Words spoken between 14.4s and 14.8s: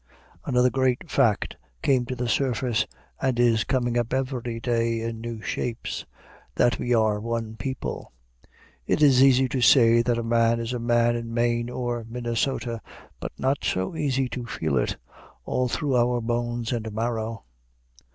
feel